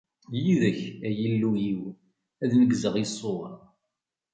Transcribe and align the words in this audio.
Yid-k, 0.43 0.79
ay 1.07 1.15
Illu-iw, 1.29 1.81
ad 2.43 2.51
neggzeɣ 2.59 2.95
i 3.03 3.05
ṣṣur. 3.11 3.49